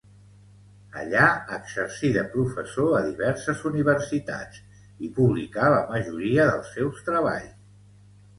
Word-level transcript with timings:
Allà 1.01 1.25
exercí 1.57 2.09
de 2.15 2.23
professor 2.31 2.95
a 3.01 3.01
diverses 3.09 3.61
universitats 3.73 4.63
i 5.09 5.11
publicà 5.19 5.69
la 5.75 5.85
majoria 5.93 6.49
dels 6.51 6.75
seus 6.81 7.07
treballs. 7.13 7.55